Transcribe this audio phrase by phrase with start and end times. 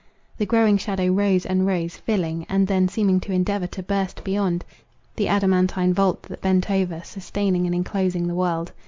[0.39, 4.65] The growing shadow rose and rose, filling, and then seeming to endeavour to burst beyond,
[5.15, 8.71] the adamantine vault that bent over, sustaining and enclosing the world.